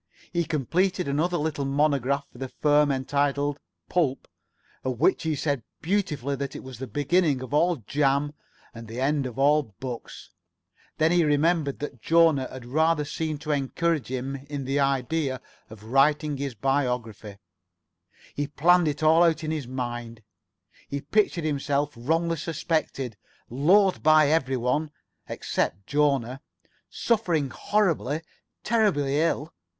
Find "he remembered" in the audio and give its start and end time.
11.11-11.77